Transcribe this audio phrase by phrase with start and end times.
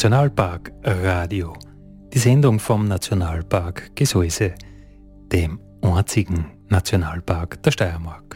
[0.00, 1.52] Nationalpark Radio.
[2.14, 4.54] Die Sendung vom Nationalpark Gesäuse,
[5.30, 8.29] dem einzigen Nationalpark der Steiermark.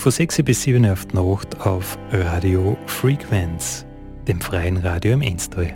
[0.00, 3.84] Von 6 bis 7 Uhr auf die Nacht auf Radio Frequenz,
[4.26, 5.74] dem freien Radio im Enstal.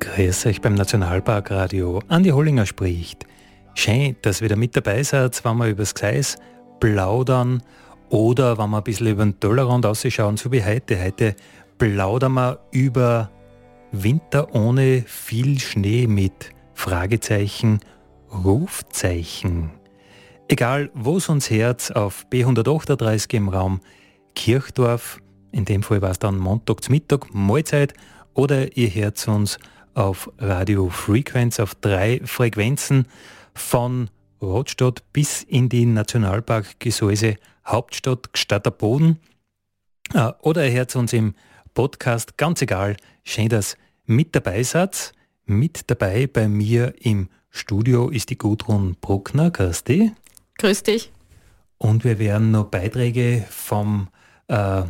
[0.00, 2.00] Grüß euch beim Nationalparkradio.
[2.08, 3.26] Andi Hollinger spricht.
[3.74, 6.38] Schön, dass ihr wieder mit dabei seid, wenn wir über das Gseis
[6.80, 7.62] plaudern
[8.08, 10.98] oder wenn wir ein bisschen über den Tellerrand ausschauen, so wie heute.
[11.04, 11.36] Heute
[11.76, 13.30] plaudern wir über
[14.02, 17.78] Winter ohne viel Schnee mit Fragezeichen,
[18.32, 19.70] Rufzeichen.
[20.48, 23.80] Egal, wo es uns Herz auf B138 im Raum
[24.34, 25.20] Kirchdorf,
[25.52, 27.94] in dem Fall war es dann Montag zum Mittag, Mahlzeit,
[28.34, 29.58] oder ihr hört uns
[29.94, 33.06] auf Radio Frequenz auf drei Frequenzen
[33.54, 34.10] von
[34.42, 39.20] Rotstadt bis in die Nationalpark Gesäuse Hauptstadt Gstatter Boden.
[40.12, 41.34] Äh, oder ihr hört uns im
[41.74, 45.12] Podcast, ganz egal, schön, dass mit dabei seid.
[45.46, 49.50] Mit dabei bei mir im Studio ist die Gudrun Bruckner.
[49.50, 50.10] Grüß dich.
[50.58, 51.12] Grüß dich.
[51.78, 54.08] Und wir werden noch Beiträge vom
[54.48, 54.82] äh,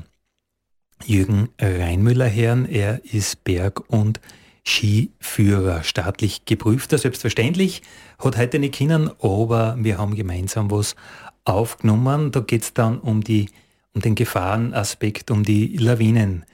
[1.05, 2.67] Jürgen Reinmüller hören.
[2.67, 4.21] Er ist Berg- und
[4.67, 7.83] Skiführer, staatlich geprüfter, selbstverständlich.
[8.19, 10.97] Hat heute nicht können, aber wir haben gemeinsam was
[11.45, 12.33] aufgenommen.
[12.33, 13.51] Da geht es dann um, die,
[13.93, 16.45] um den Gefahrenaspekt, um die Lawinen.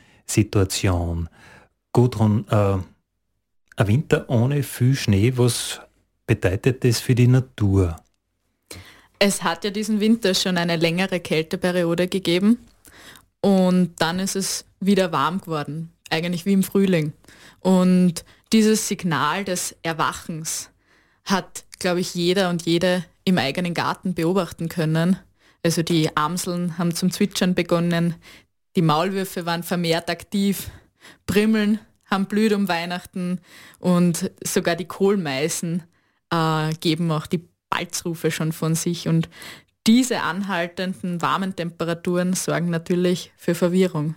[1.92, 2.78] Gudrun, äh,
[3.76, 5.80] ein Winter ohne viel Schnee, was
[6.26, 7.96] bedeutet das für die Natur?
[9.18, 12.58] Es hat ja diesen Winter schon eine längere Kälteperiode gegeben
[13.40, 17.12] und dann ist es wieder warm geworden, eigentlich wie im Frühling.
[17.60, 20.70] Und dieses Signal des Erwachens
[21.24, 25.16] hat, glaube ich, jeder und jede im eigenen Garten beobachten können.
[25.62, 28.14] Also die Amseln haben zum Zwitschern begonnen,
[28.76, 30.70] die Maulwürfe waren vermehrt aktiv,
[31.26, 33.40] Brimmeln haben blüht um Weihnachten
[33.78, 35.84] und sogar die Kohlmeisen
[36.30, 39.08] äh, geben auch die Balzrufe schon von sich.
[39.08, 39.28] Und
[39.86, 44.16] diese anhaltenden warmen Temperaturen sorgen natürlich für Verwirrung.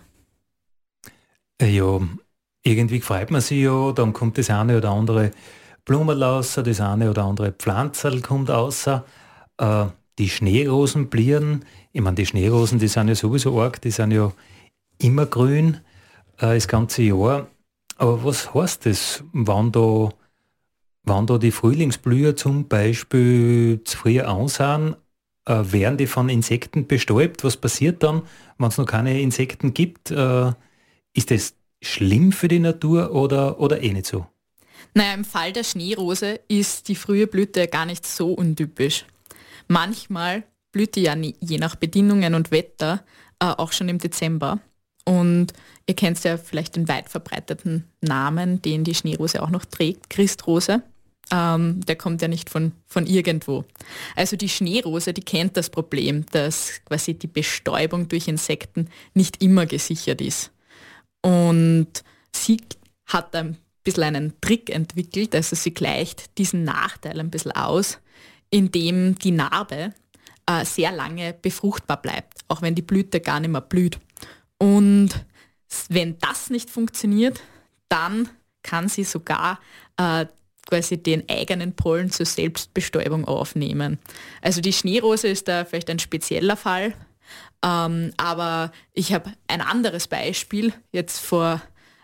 [1.60, 2.00] Äh, ja,
[2.62, 5.30] irgendwie freut man sich ja, dann kommt das eine oder andere
[5.84, 8.86] Blumen raus, das eine oder andere Pflanzerl kommt raus.
[8.86, 9.86] Äh,
[10.18, 11.64] die Schneerosen blieren.
[11.92, 14.32] Ich meine, die Schneerosen, die sind ja sowieso arg, die sind ja
[14.98, 15.78] immer grün
[16.38, 17.48] äh, das ganze Jahr.
[17.96, 20.10] Aber was heißt das, wann da,
[21.04, 24.96] wann da die Frühlingsblüher zum Beispiel zu früh ansahen,
[25.46, 27.44] äh, werden die von Insekten bestäubt?
[27.44, 28.22] Was passiert dann,
[28.58, 30.10] wenn es noch keine Insekten gibt?
[30.10, 30.52] Äh,
[31.12, 34.26] ist das schlimm für die Natur oder, oder eh nicht so?
[34.94, 39.04] Naja, im Fall der Schneerose ist die frühe Blüte gar nicht so untypisch.
[39.68, 43.04] Manchmal blüht die ja je nach Bedingungen und Wetter
[43.38, 44.60] äh, auch schon im Dezember.
[45.04, 45.52] Und
[45.86, 50.82] ihr kennt ja vielleicht den weit verbreiteten Namen, den die Schneerose auch noch trägt, Christrose.
[51.30, 53.64] Ähm, der kommt ja nicht von, von irgendwo.
[54.14, 59.66] Also die Schneerose, die kennt das Problem, dass quasi die Bestäubung durch Insekten nicht immer
[59.66, 60.50] gesichert ist.
[61.22, 61.88] Und
[62.34, 62.60] sie
[63.06, 67.98] hat ein bisschen einen Trick entwickelt, also sie gleicht diesen Nachteil ein bisschen aus,
[68.50, 69.94] indem die Narbe
[70.46, 73.98] äh, sehr lange befruchtbar bleibt, auch wenn die Blüte gar nicht mehr blüht.
[74.58, 75.10] Und
[75.88, 77.40] wenn das nicht funktioniert,
[77.88, 78.28] dann
[78.62, 79.60] kann sie sogar
[79.96, 80.26] äh,
[80.66, 83.98] quasi den eigenen Pollen zur Selbstbestäubung aufnehmen.
[84.40, 86.94] Also die Schneerose ist da vielleicht ein spezieller Fall,
[87.64, 90.72] ähm, aber ich habe ein anderes Beispiel.
[90.92, 91.60] Jetzt vor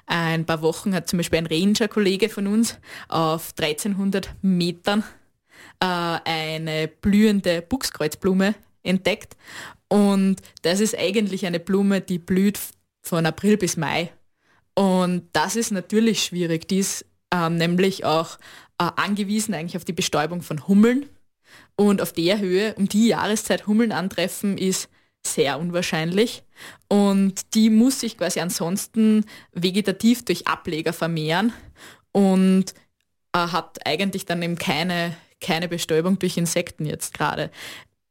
[0.06, 5.04] ein paar Wochen hat zum Beispiel ein Ranger-Kollege von uns auf 1300 Metern
[5.80, 9.36] äh, eine blühende Buchskreuzblume entdeckt.
[9.90, 12.58] Und das ist eigentlich eine Blume, die blüht
[13.02, 14.12] von April bis Mai.
[14.74, 16.68] Und das ist natürlich schwierig.
[16.68, 17.04] Die ist
[17.34, 18.38] ähm, nämlich auch
[18.78, 21.08] äh, angewiesen eigentlich auf die Bestäubung von Hummeln.
[21.76, 24.88] Und auf der Höhe, um die Jahreszeit Hummeln antreffen, ist
[25.26, 26.44] sehr unwahrscheinlich.
[26.88, 31.52] Und die muss sich quasi ansonsten vegetativ durch Ableger vermehren.
[32.12, 32.74] Und
[33.34, 37.50] äh, hat eigentlich dann eben keine, keine Bestäubung durch Insekten jetzt gerade.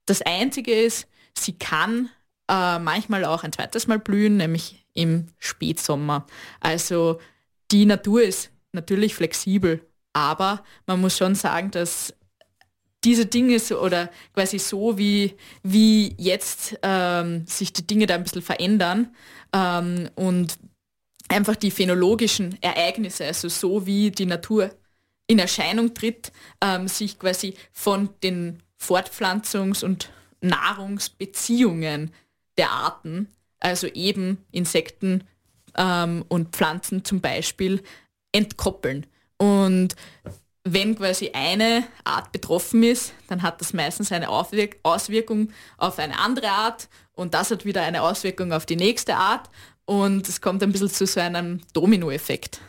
[0.06, 1.08] Das Einzige ist,
[1.44, 2.10] sie kann
[2.50, 6.26] äh, manchmal auch ein zweites Mal blühen, nämlich im Spätsommer.
[6.60, 7.20] Also
[7.72, 12.14] die Natur ist natürlich flexibel, aber man muss schon sagen, dass
[13.04, 18.24] diese Dinge so oder quasi so wie, wie jetzt ähm, sich die Dinge da ein
[18.24, 19.16] bisschen verändern
[19.54, 20.58] ähm, und
[21.30, 24.72] einfach die phänologischen Ereignisse, also so wie die Natur
[25.28, 26.32] in Erscheinung tritt,
[26.62, 30.10] ähm, sich quasi von den Fortpflanzungs- und
[30.42, 32.12] Nahrungsbeziehungen
[32.58, 33.28] der Arten,
[33.60, 35.24] also eben Insekten
[35.76, 37.82] ähm, und Pflanzen zum Beispiel,
[38.32, 39.06] entkoppeln.
[39.38, 39.96] Und
[40.64, 46.50] wenn quasi eine Art betroffen ist, dann hat das meistens eine Auswirkung auf eine andere
[46.50, 49.50] Art und das hat wieder eine Auswirkung auf die nächste Art
[49.86, 52.62] und es kommt ein bisschen zu so einem Dominoeffekt.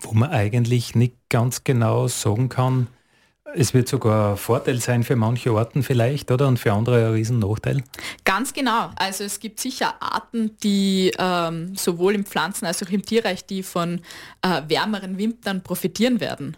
[0.00, 2.88] Wo man eigentlich nicht ganz genau sagen kann,
[3.54, 6.48] es wird sogar ein Vorteil sein für manche Orten vielleicht, oder?
[6.48, 7.82] Und für andere ein Riesennachteil?
[8.24, 8.90] Ganz genau.
[8.96, 13.62] Also es gibt sicher Arten, die ähm, sowohl im Pflanzen- als auch im Tierreich, die
[13.62, 14.00] von
[14.42, 16.56] äh, wärmeren Wintern profitieren werden.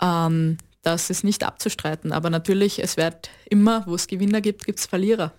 [0.00, 2.12] Ähm, das ist nicht abzustreiten.
[2.12, 5.32] Aber natürlich, es wird immer, wo es Gewinner gibt, gibt es Verlierer.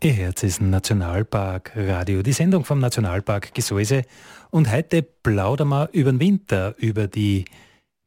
[0.00, 4.02] Ihr Herz ist ein Nationalpark Radio, die Sendung vom Nationalpark Gesäuse.
[4.50, 7.44] Und heute plaudern wir über den Winter, über die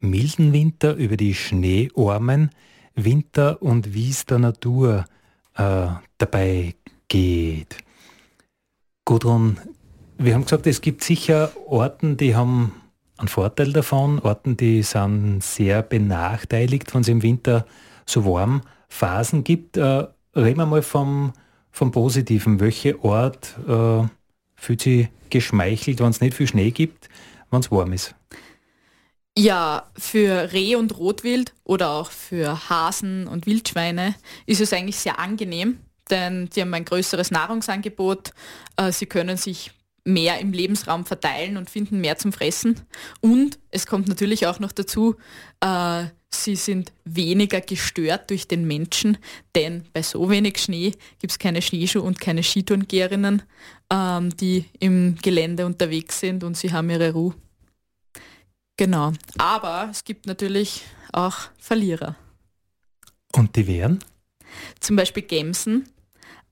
[0.06, 2.52] milden Winter, über die schneearmen
[2.96, 5.06] Winter und wie es der Natur
[5.56, 5.88] äh,
[6.18, 6.76] dabei
[7.08, 7.78] geht.
[9.04, 9.58] Gudrun,
[10.18, 12.72] wir haben gesagt, es gibt sicher Orten, die haben
[13.18, 17.66] einen Vorteil davon, Orten, die sind sehr benachteiligt, wenn es im Winter
[18.06, 19.78] so warm Phasen gibt.
[19.78, 21.34] Äh, reden wir mal vom,
[21.72, 22.60] vom Positiven.
[22.60, 24.08] Welche Ort äh,
[24.56, 27.10] fühlt sich geschmeichelt, wenn es nicht viel Schnee gibt,
[27.52, 28.16] wenn es warm ist?
[29.38, 34.16] Ja, für Reh und Rotwild oder auch für Hasen und Wildschweine
[34.46, 35.80] ist es eigentlich sehr angenehm,
[36.10, 38.32] denn die haben ein größeres Nahrungsangebot.
[38.78, 39.72] Äh, sie können sich
[40.06, 42.80] mehr im Lebensraum verteilen und finden mehr zum Fressen.
[43.20, 45.16] Und es kommt natürlich auch noch dazu,
[45.60, 49.18] äh, sie sind weniger gestört durch den Menschen,
[49.54, 53.44] denn bei so wenig Schnee gibt es keine Schneeschuh- und keine Skitourengeherinnen,
[53.92, 57.34] ähm, die im Gelände unterwegs sind und sie haben ihre Ruhe.
[58.78, 59.14] Genau.
[59.38, 60.84] Aber es gibt natürlich
[61.14, 62.16] auch Verlierer.
[63.34, 64.04] Und die wären?
[64.80, 65.90] Zum Beispiel Gemsen.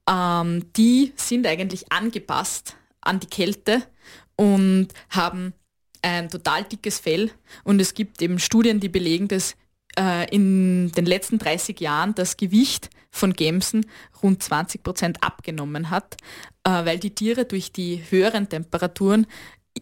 [0.10, 3.84] Ähm, die sind eigentlich angepasst an die Kälte
[4.36, 5.54] und haben
[6.02, 7.32] ein total dickes Fell.
[7.64, 9.56] Und es gibt eben Studien, die belegen, dass
[9.98, 13.86] äh, in den letzten 30 Jahren das Gewicht von Gemsen
[14.22, 16.18] rund 20 Prozent abgenommen hat,
[16.64, 19.28] äh, weil die Tiere durch die höheren Temperaturen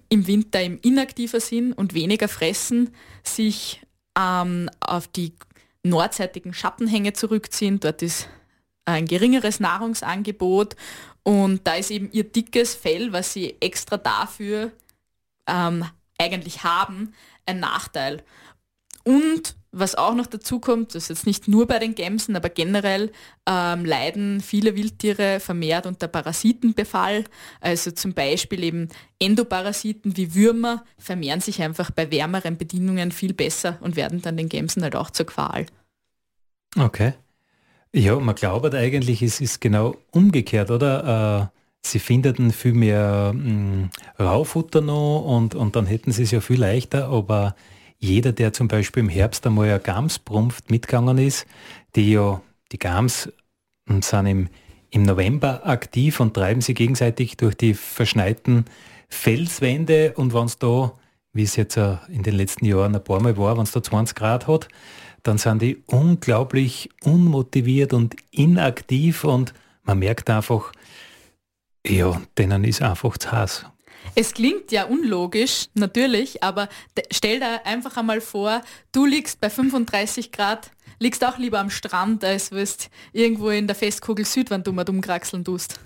[0.10, 2.94] im Winter im inaktiver sind und weniger fressen,
[3.24, 3.82] sich
[4.18, 5.34] ähm, auf die
[5.84, 7.80] nordseitigen Schattenhänge zurückziehen.
[7.80, 8.30] Dort ist
[8.86, 10.76] ein geringeres Nahrungsangebot
[11.24, 14.72] und da ist eben ihr dickes Fell, was sie extra dafür
[15.48, 15.86] ähm,
[16.18, 17.14] eigentlich haben,
[17.46, 18.24] ein Nachteil.
[19.04, 22.50] Und was auch noch dazu kommt, das ist jetzt nicht nur bei den Gämsen, aber
[22.50, 23.12] generell
[23.48, 27.24] ähm, leiden viele Wildtiere vermehrt unter Parasitenbefall.
[27.62, 33.78] Also zum Beispiel eben Endoparasiten wie Würmer vermehren sich einfach bei wärmeren Bedingungen viel besser
[33.80, 35.66] und werden dann den Gämsen halt auch zur Qual.
[36.78, 37.14] Okay.
[37.94, 41.52] Ja, man glaubt eigentlich, es ist genau umgekehrt, oder?
[41.54, 46.32] Äh, sie findeten viel mehr mh, hm, Raufutter noch und, und dann hätten sie es
[46.32, 47.56] ja viel leichter, aber
[48.02, 51.46] jeder, der zum Beispiel im Herbst einmal eine Gamsbrunft mitgegangen ist,
[51.96, 52.42] die ja,
[52.72, 53.32] die Gams
[53.88, 54.50] sind im,
[54.90, 58.66] im November aktiv und treiben sie gegenseitig durch die verschneiten
[59.08, 60.94] Felswände und wenn es da,
[61.34, 64.16] wie es jetzt in den letzten Jahren ein paar Mal war, wenn es da 20
[64.16, 64.68] Grad hat,
[65.24, 69.54] dann sind die unglaublich unmotiviert und inaktiv und
[69.84, 70.72] man merkt einfach,
[71.86, 73.66] ja, denen ist einfach zu heiß.
[74.16, 76.68] Es klingt ja unlogisch, natürlich, aber
[77.12, 82.24] stell dir einfach einmal vor, du liegst bei 35 Grad, liegst auch lieber am Strand,
[82.24, 85.80] als wirst irgendwo in der Festkugel Südwand umkraxeln tust.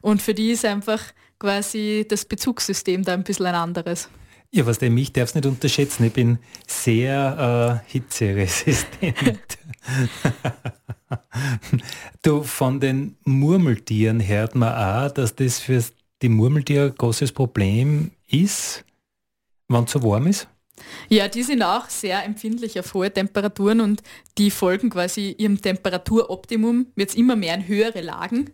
[0.00, 1.02] Und für die ist einfach
[1.38, 4.08] quasi das Bezugssystem da ein bisschen ein anderes.
[4.54, 6.04] Ja, was denn, mich darfst nicht unterschätzen.
[6.04, 9.32] Ich bin sehr äh, hitzeresistent.
[12.22, 15.82] du, von den Murmeltieren hört man auch, dass das für
[16.22, 18.84] die Murmeltiere ein großes Problem ist,
[19.68, 20.48] wenn es so warm ist?
[21.08, 24.02] Ja, die sind auch sehr empfindlich auf hohe Temperaturen und
[24.38, 28.50] die folgen quasi ihrem Temperaturoptimum jetzt immer mehr in höhere Lagen.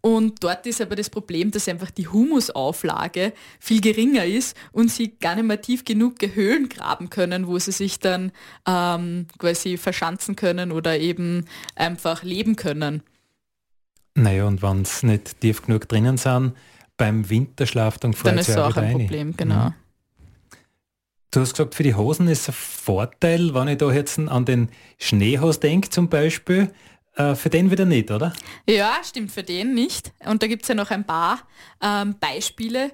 [0.00, 5.16] Und dort ist aber das Problem, dass einfach die Humusauflage viel geringer ist und sie
[5.16, 8.30] gar nicht mehr tief genug Höhlen graben können, wo sie sich dann
[8.68, 13.02] ähm, quasi verschanzen können oder eben einfach leben können.
[14.14, 16.52] Naja, und wenn es nicht tief genug drinnen sind,
[16.96, 18.92] beim Winterschlaf, dann Dann ist es auch ein rein.
[18.92, 19.66] Problem, genau.
[19.66, 19.74] Mhm.
[21.30, 24.44] Du hast gesagt, für die Hosen ist es ein Vorteil, wenn ich da jetzt an
[24.44, 26.72] den Schneehaus denke zum Beispiel,
[27.16, 28.32] äh, für den wieder nicht, oder?
[28.68, 30.12] Ja, stimmt, für den nicht.
[30.24, 31.40] Und da gibt es ja noch ein paar
[31.82, 32.92] ähm, Beispiele.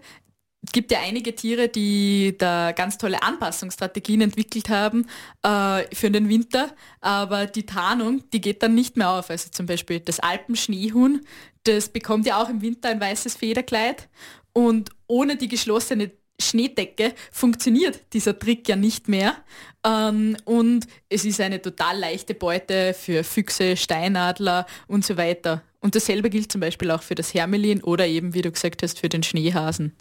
[0.62, 5.07] Es gibt ja einige Tiere, die da ganz tolle Anpassungsstrategien entwickelt haben
[5.42, 9.30] äh, für den Winter, aber die Tarnung, die geht dann nicht mehr auf.
[9.30, 11.23] Also zum Beispiel das Alpenschneehuhn,
[11.64, 14.08] das bekommt ja auch im Winter ein weißes Federkleid
[14.52, 19.36] und ohne die geschlossene Schneedecke funktioniert dieser Trick ja nicht mehr.
[19.84, 25.62] Ähm, und es ist eine total leichte Beute für Füchse, Steinadler und so weiter.
[25.80, 29.00] Und dasselbe gilt zum Beispiel auch für das Hermelin oder eben, wie du gesagt hast,
[29.00, 29.94] für den Schneehasen.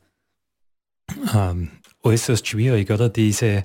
[1.34, 1.70] Ähm,
[2.04, 3.10] äußerst schwierig, oder?
[3.10, 3.64] Diese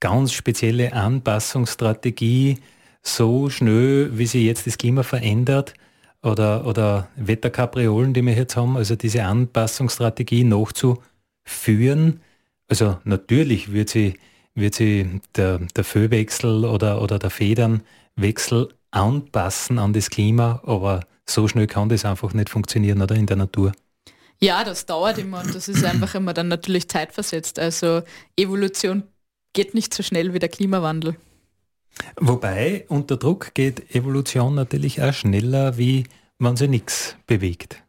[0.00, 2.58] ganz spezielle Anpassungsstrategie,
[3.02, 5.74] so schnell, wie sich jetzt das Klima verändert,
[6.22, 11.02] oder, oder Wetterkapriolen, die wir jetzt haben, also diese Anpassungsstrategie nachzu
[11.44, 12.20] führen.
[12.68, 14.14] Also natürlich wird sie,
[14.54, 21.48] wird sie der, der Föhwechsel oder, oder der Federnwechsel anpassen an das Klima, aber so
[21.48, 23.72] schnell kann das einfach nicht funktionieren, oder in der Natur.
[24.40, 27.58] Ja, das dauert immer und das ist einfach immer dann natürlich zeitversetzt.
[27.58, 28.02] Also
[28.36, 29.04] Evolution
[29.52, 31.16] geht nicht so schnell wie der Klimawandel.
[32.20, 36.04] Wobei unter Druck geht Evolution natürlich auch schneller, wie
[36.38, 37.82] man sie nichts bewegt.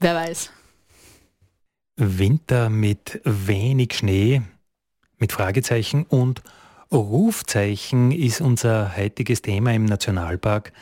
[0.00, 0.50] Wer weiß.
[1.96, 4.42] Winter mit wenig Schnee,
[5.18, 6.42] mit Fragezeichen und
[6.92, 10.72] Rufzeichen ist unser heutiges Thema im Nationalpark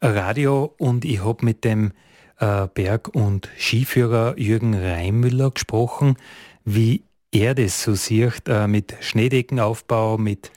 [0.00, 1.92] Radio und ich habe mit dem
[2.38, 6.16] äh, Berg- und Skiführer Jürgen Reimmüller gesprochen,
[6.64, 7.02] wie
[7.32, 10.52] er das so sieht äh, mit Schneedeckenaufbau, mit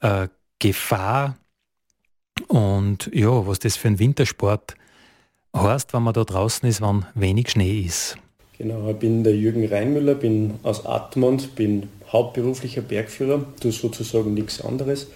[0.00, 0.28] äh,
[0.60, 1.36] Gefahr
[2.46, 4.74] und ja, was das für ein Wintersport
[5.56, 8.16] heißt, wenn man da draußen ist, wenn wenig Schnee ist.
[8.58, 14.60] Genau, ich bin der Jürgen Reinmüller, bin aus Atmund, bin hauptberuflicher Bergführer, tue sozusagen nichts
[14.60, 15.08] anderes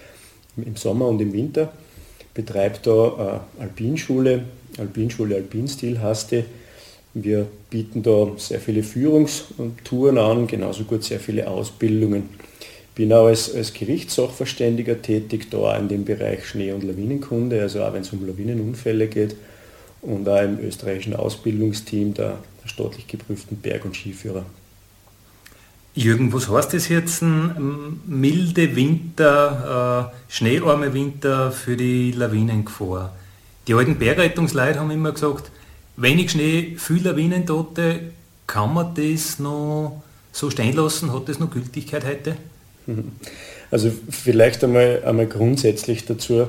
[0.57, 1.73] im Sommer und im Winter.
[2.33, 4.45] Betreibe da äh, Alpinschule,
[4.79, 6.45] Alpinschule Alpinstil heißt die.
[7.13, 12.29] Wir bieten da sehr viele Führungstouren an, genauso gut sehr viele Ausbildungen.
[12.95, 17.93] Bin auch als, als Gerichtssachverständiger tätig, da in dem Bereich Schnee- und Lawinenkunde, also auch
[17.93, 19.35] wenn es um Lawinenunfälle geht
[20.01, 24.45] und auch im österreichischen Ausbildungsteam der, der staatlich geprüften Berg- und Skiführer.
[25.97, 27.23] Jürgen, was heißt das jetzt?
[27.23, 33.15] Ein milde Winter, äh, schneearme Winter für die Lawinengefahr.
[33.69, 35.51] Die alten Bergrettungsleute haben immer gesagt,
[35.97, 38.01] wenig Schnee, viel Lawinentote.
[38.47, 41.13] Kann man das noch so stehen lassen?
[41.13, 42.37] Hat das noch Gültigkeit heute?
[43.71, 46.47] Also vielleicht einmal, einmal grundsätzlich dazu.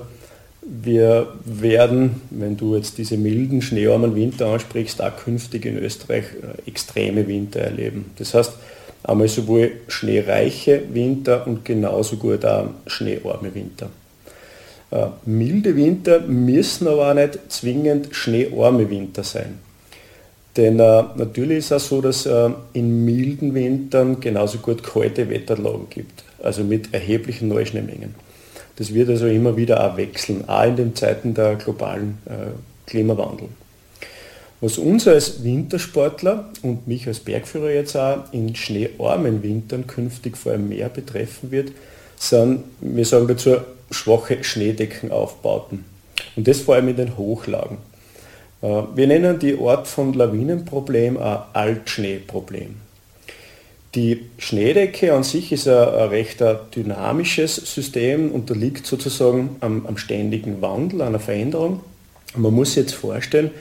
[0.62, 6.70] Wir werden, wenn du jetzt diese milden, schneearmen Winter ansprichst, auch künftig in Österreich äh,
[6.70, 8.12] extreme Winter erleben.
[8.18, 8.54] Das heißt,
[9.04, 13.90] einmal sowohl schneereiche Winter und genauso gut auch schneearme Winter.
[14.92, 19.60] Äh, milde Winter müssen aber auch nicht zwingend schneearme Winter sein.
[20.58, 25.88] Denn äh, natürlich ist es so, dass äh, in milden Wintern genauso gut kalte Wetterlagen
[25.90, 28.16] gibt, also mit erheblichen Neuschneemengen.
[28.78, 33.50] Das wird also immer wieder auch wechseln, auch in den Zeiten der globalen äh, Klimawandel.
[34.62, 40.54] Was uns als Wintersportler und mich als Bergführer jetzt auch in schneearmen Wintern künftig vor
[40.54, 41.72] allem mehr betreffen wird,
[42.18, 43.58] sind, wir sagen dazu,
[43.92, 45.84] schwache Schneedeckenaufbauten.
[46.36, 47.78] Und das vor allem in den Hochlagen.
[48.66, 52.76] Äh, wir nennen die Art von Lawinenproblem ein Altschneeproblem.
[53.94, 56.44] Die Schneedecke an sich ist ein, recht
[56.76, 61.82] dynamisches System, unterliegt sozusagen am, am ständigen Wandel, einer Veränderung.
[62.36, 63.52] man muss jetzt vorstellen,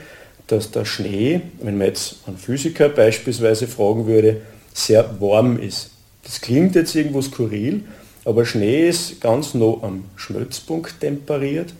[0.47, 4.41] dass der Schnee, wenn man jetzt einen Physiker beispielsweise fragen würde,
[4.73, 5.91] sehr warm ist.
[6.23, 7.85] Das klingt jetzt irgendwo skurril,
[8.25, 11.73] aber Schnee ist ganz nah am Schmelzpunkt temperiert.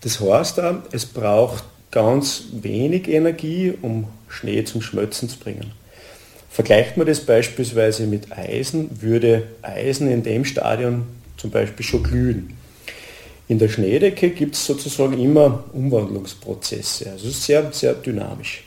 [0.00, 5.70] Das heißt auch, es braucht ganz wenig Energie, um Schnee zum Schmelzen zu bringen.
[6.50, 11.04] Vergleicht man das beispielsweise mit Eisen, würde Eisen in dem Stadion
[11.36, 12.54] zum Beispiel schon glühen.
[13.48, 18.64] In der Schneedecke gibt es sozusagen immer Umwandlungsprozesse, also sehr, sehr dynamisch.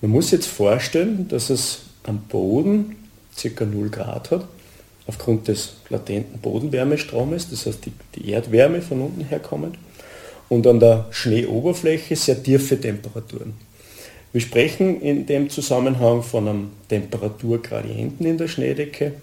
[0.00, 2.96] Man muss jetzt vorstellen, dass es am Boden
[3.40, 3.64] ca.
[3.64, 4.46] 0 Grad hat,
[5.06, 9.78] aufgrund des latenten Bodenwärmestromes, das heißt die, die Erdwärme von unten herkommend,
[10.48, 13.54] und an der Schneeoberfläche sehr tiefe Temperaturen.
[14.32, 19.14] Wir sprechen in dem Zusammenhang von einem Temperaturgradienten in der Schneedecke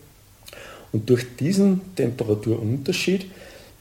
[0.92, 3.26] und durch diesen Temperaturunterschied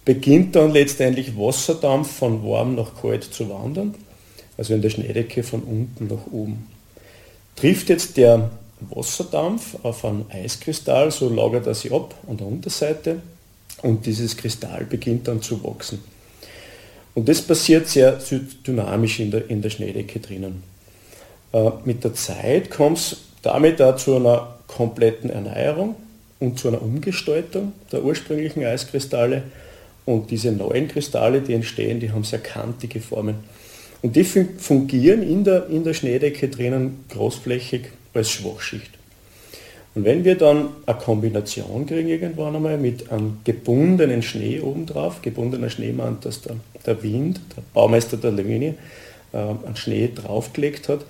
[0.05, 3.95] beginnt dann letztendlich Wasserdampf von warm nach kalt zu wandern,
[4.59, 6.67] also in der Schneedecke von unten nach oben.
[7.57, 8.51] Trifft jetzt der
[8.91, 13.23] Wasserdampf auf einen Eiskristall, so lagert er sich ab an der Unterseite
[13.83, 16.12] und dieses Kristall beginnt dann zu wachsen.
[17.15, 18.19] Und das passiert sehr
[18.67, 20.63] dynamisch in der, in der Schneedecke drinnen.
[21.53, 25.97] Äh, mit der Zeit kommt es damit auch zu einer kompletten Erneuerung
[26.41, 29.43] und zu einer Umgestaltung der ursprünglichen Eiskristalle.
[30.05, 33.37] Und diese neuen Kristalle, die entstehen, die haben sehr kantige Formen.
[34.01, 37.83] Und die fungieren in der, in der Schneedecke drinnen großflächig
[38.15, 38.91] als Schwachschicht.
[39.95, 45.69] Und wenn wir dann eine Kombination kriegen irgendwann einmal mit einem gebundenen Schnee obendrauf, gebundener
[45.69, 46.57] Schneemann, dass der,
[46.87, 48.75] der Wind, der Baumeister der Lawine,
[49.33, 51.01] äh, einen Schnee draufgelegt hat,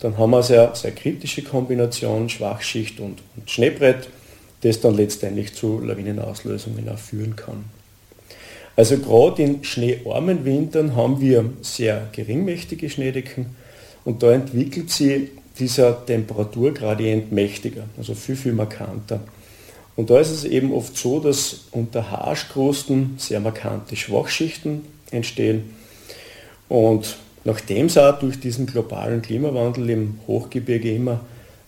[0.00, 4.08] dann haben wir eine sehr, sehr kritische Kombination Schwachschicht und, und Schneebrett,
[4.62, 7.64] das dann letztendlich zu Lawinenauslösungen auch führen kann.
[8.76, 13.54] Also gerade in schneearmen Wintern haben wir sehr geringmächtige Schneedecken
[14.04, 19.20] und da entwickelt sich dieser Temperaturgradient mächtiger, also viel, viel markanter.
[19.96, 25.74] Und da ist es eben oft so, dass unter Haarskrusten sehr markante Schwachschichten entstehen.
[26.68, 31.20] Und nachdem es auch durch diesen globalen Klimawandel im Hochgebirge immer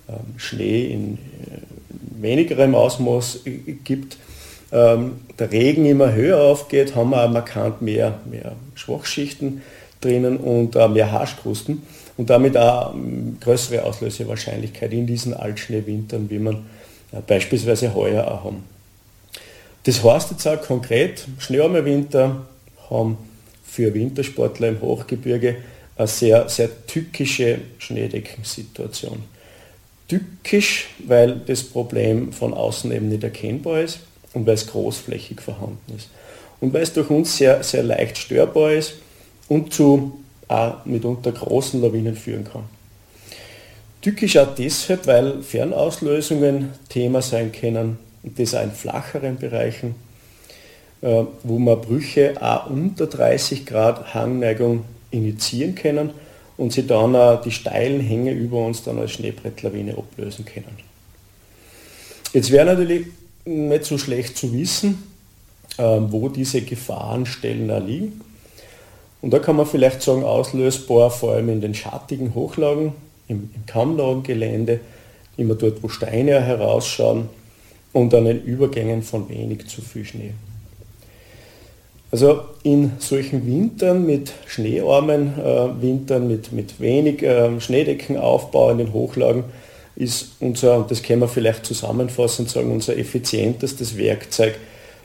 [0.08, 3.40] ähm, Schnee in äh, wenigerem Ausmaß
[3.84, 4.16] gibt,
[4.72, 9.60] ähm, der Regen immer höher aufgeht, haben wir auch markant mehr, mehr Schwachschichten
[10.00, 11.82] drinnen und äh, mehr Haarskrusten
[12.16, 16.66] und damit auch ähm, größere Auslösewahrscheinlichkeit in diesen Altschneewintern, wie man
[17.12, 18.64] äh, beispielsweise heuer auch haben.
[19.84, 22.46] Das heißt jetzt auch konkret, schneearme Winter
[22.88, 23.16] haben
[23.64, 25.56] für Wintersportler im Hochgebirge
[25.96, 29.24] eine sehr, sehr tückische Schneedeckensituation.
[30.08, 34.00] Tückisch, weil das Problem von außen eben nicht erkennbar ist
[34.34, 36.10] und weil es großflächig vorhanden ist.
[36.60, 38.94] Und weil es durch uns sehr, sehr leicht störbar ist
[39.48, 40.21] und zu
[40.52, 42.64] auch mitunter großen Lawinen führen kann.
[44.00, 49.94] Tückisch auch deshalb, weil Fernauslösungen Thema sein können, und das auch in flacheren Bereichen,
[51.00, 56.10] äh, wo man Brüche auch unter 30 Grad Hangneigung initiieren können
[56.56, 60.76] und sie dann auch die steilen Hänge über uns dann als Schneebrettlawine ablösen können.
[62.32, 63.06] Jetzt wäre natürlich
[63.44, 65.02] nicht so schlecht zu wissen,
[65.76, 68.20] äh, wo diese Gefahrenstellen liegen.
[69.22, 72.92] Und da kann man vielleicht sagen, auslösbar vor allem in den schattigen Hochlagen,
[73.28, 74.80] im, im Kammlagengelände,
[75.36, 77.28] immer dort, wo Steine herausschauen
[77.92, 80.32] und an den Übergängen von wenig zu viel Schnee.
[82.10, 88.92] Also in solchen Wintern mit schneearmen äh, Wintern, mit, mit wenig äh, Schneedeckenaufbau in den
[88.92, 89.44] Hochlagen,
[89.96, 94.56] ist unser, und das können wir vielleicht zusammenfassend sagen, unser effizientestes Werkzeug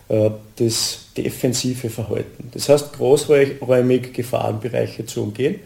[0.09, 2.49] das defensive Verhalten.
[2.53, 5.59] Das heißt, großräumig Gefahrenbereiche zu umgehen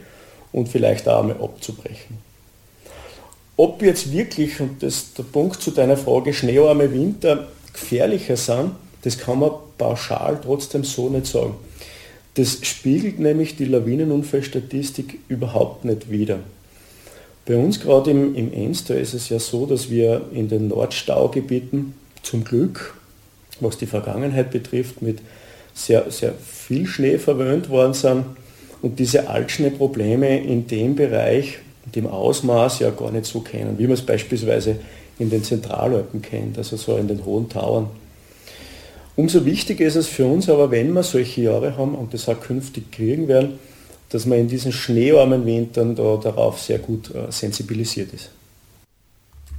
[0.51, 2.17] und vielleicht auch einmal abzubrechen.
[3.58, 8.71] Ob jetzt wirklich, und das ist der Punkt zu deiner Frage, schneearme Winter gefährlicher sind,
[9.04, 11.56] das kann man pauschal trotzdem so nicht sagen.
[12.36, 16.39] Das spiegelt nämlich die Lawinenunfallstatistik überhaupt nicht wider.
[17.45, 21.93] Bei uns gerade im, im Enster ist es ja so, dass wir in den Nordstaugebieten
[22.23, 22.95] zum Glück
[23.62, 25.19] was die Vergangenheit betrifft, mit
[25.74, 28.26] sehr, sehr viel Schnee verwöhnt worden sind
[28.82, 33.84] und diese Altschneeprobleme in dem Bereich, in dem Ausmaß ja gar nicht so kennen, wie
[33.84, 34.78] man es beispielsweise
[35.19, 37.88] in den Zentralalpen kennt, also so in den hohen Tauern.
[39.15, 42.39] Umso wichtiger ist es für uns aber, wenn wir solche Jahre haben und das auch
[42.39, 43.60] künftig kriegen werden,
[44.10, 48.32] dass man in diesen schneearmen Wintern da darauf sehr gut äh, sensibilisiert ist.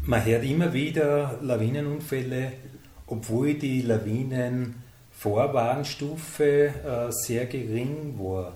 [0.05, 2.53] Man hört immer wieder Lawinenunfälle
[3.13, 8.55] obwohl die Lawinenvorwarnstufe äh, sehr gering war.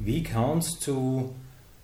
[0.00, 1.32] Wie kann es zu,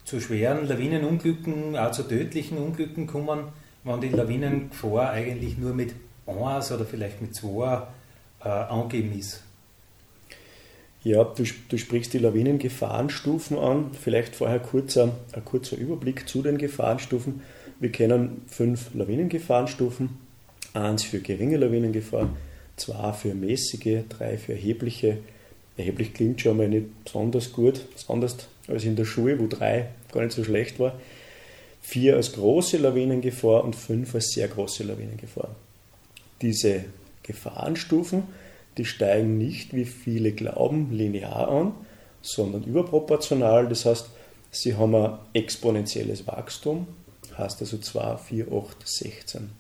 [0.04, 3.44] zu schweren Lawinenunglücken, auch zu tödlichen Unglücken kommen,
[3.84, 5.94] wenn die Lawinengefahr eigentlich nur mit
[6.26, 7.86] 1 oder vielleicht mit 2
[8.44, 9.44] äh, angegeben ist?
[11.04, 13.92] Ja, du, du, sprichst die Lawinengefahrenstufen an.
[13.92, 17.42] Vielleicht vorher kurzer, ein kurzer Überblick zu den Gefahrenstufen.
[17.78, 20.26] Wir kennen fünf Lawinengefahrenstufen.
[20.74, 22.30] Eins für geringe Lawinengefahr,
[22.76, 25.18] zwei für mäßige, drei für erhebliche.
[25.76, 30.22] Erheblich klingt schon mal nicht besonders gut, anders als in der Schule, wo drei gar
[30.22, 30.98] nicht so schlecht war.
[31.80, 35.54] Vier als große Lawinengefahr und fünf als sehr große Lawinengefahr.
[36.42, 36.84] Diese
[37.22, 38.24] Gefahrenstufen,
[38.76, 41.72] die steigen nicht, wie viele glauben, linear an,
[42.22, 43.68] sondern überproportional.
[43.68, 44.08] Das heißt,
[44.50, 46.86] sie haben ein exponentielles Wachstum,
[47.36, 49.50] heißt also 2, 4, 8, 16.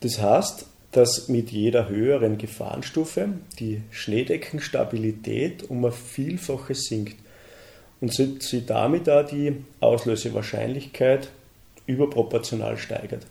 [0.00, 3.28] Das heißt, dass mit jeder höheren Gefahrenstufe
[3.58, 7.16] die Schneedeckenstabilität um ein Vielfaches sinkt
[8.00, 11.30] und sie damit auch die Auslösewahrscheinlichkeit
[11.86, 13.26] überproportional steigert.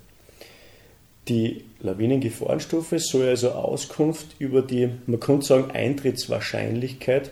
[1.28, 7.32] Die Lawinengefahrenstufe soll also Auskunft über die, man könnte sagen, Eintrittswahrscheinlichkeit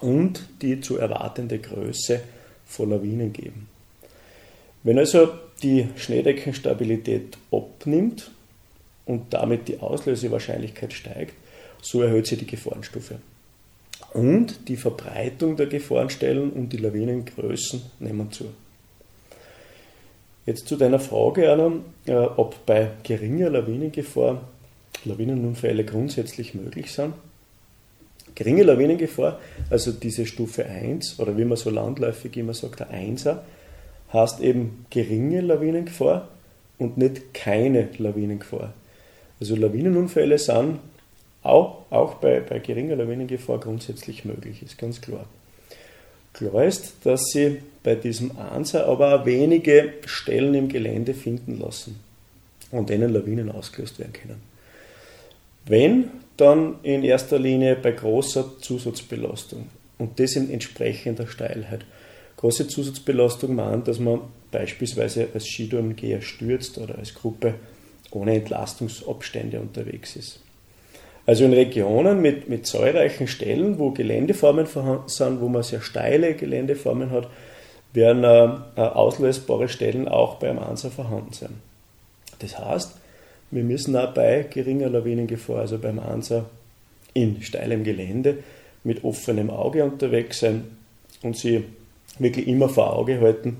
[0.00, 2.20] und die zu erwartende Größe
[2.66, 3.68] von Lawinen geben.
[4.82, 5.28] Wenn also
[5.62, 8.32] die Schneedeckenstabilität abnimmt
[9.06, 11.34] und damit die Auslösewahrscheinlichkeit steigt,
[11.80, 13.18] so erhöht sich die Gefahrenstufe.
[14.12, 18.46] Und die Verbreitung der Gefahrenstellen und die Lawinengrößen nehmen zu.
[20.44, 21.72] Jetzt zu deiner Frage, Anna,
[22.06, 24.42] äh, ob bei geringer Lawinengefahr
[25.04, 27.14] Lawinenunfälle grundsätzlich möglich sind.
[28.34, 33.38] Geringe Lawinengefahr, also diese Stufe 1 oder wie man so landläufig immer sagt, der 1er,
[34.12, 36.28] heißt eben geringe Lawinengefahr
[36.78, 38.72] und nicht keine Lawinengefahr.
[39.42, 40.78] Also Lawinenunfälle sind
[41.42, 45.26] auch, auch bei, bei geringer Lawinengefahr grundsätzlich möglich, ist ganz klar.
[46.32, 51.98] Klar ist, dass sie bei diesem Anser aber auch wenige Stellen im Gelände finden lassen,
[52.70, 54.42] an denen Lawinen ausgelöst werden können.
[55.66, 59.66] Wenn, dann in erster Linie bei großer Zusatzbelastung
[59.98, 61.84] und das in entsprechender Steilheit.
[62.36, 64.20] Große Zusatzbelastung meint, dass man
[64.52, 67.54] beispielsweise als Skitourengeher stürzt oder als Gruppe
[68.14, 70.40] ohne Entlastungsabstände unterwegs ist.
[71.24, 76.34] Also in Regionen mit, mit zahlreichen Stellen, wo Geländeformen vorhanden sind, wo man sehr steile
[76.34, 77.28] Geländeformen hat,
[77.92, 81.60] werden äh, äh, auslösbare Stellen auch beim Anser vorhanden sein.
[82.40, 82.96] Das heißt,
[83.50, 86.46] wir müssen auch bei geringer Lawinengefahr, also beim Anser
[87.14, 88.38] in steilem Gelände,
[88.82, 90.64] mit offenem Auge unterwegs sein
[91.22, 91.64] und sie
[92.18, 93.58] wirklich immer vor Auge halten,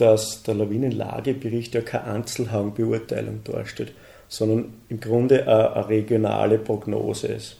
[0.00, 3.92] dass der Lawinenlagebericht ja keine Einzelhangbeurteilung darstellt,
[4.28, 7.56] sondern im Grunde eine, regionale Prognose ist.